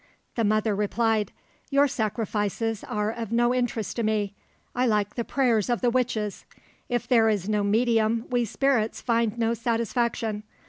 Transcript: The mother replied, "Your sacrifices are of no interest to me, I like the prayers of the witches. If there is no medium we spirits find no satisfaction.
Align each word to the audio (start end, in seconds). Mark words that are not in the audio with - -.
The 0.33 0.43
mother 0.43 0.75
replied, 0.75 1.31
"Your 1.69 1.87
sacrifices 1.87 2.83
are 2.83 3.11
of 3.11 3.31
no 3.31 3.53
interest 3.53 3.97
to 3.97 4.03
me, 4.03 4.33
I 4.73 4.87
like 4.87 5.13
the 5.13 5.23
prayers 5.23 5.69
of 5.69 5.81
the 5.81 5.91
witches. 5.91 6.43
If 6.89 7.07
there 7.07 7.29
is 7.29 7.47
no 7.47 7.63
medium 7.63 8.25
we 8.31 8.45
spirits 8.45 8.99
find 8.99 9.37
no 9.37 9.53
satisfaction. 9.53 10.41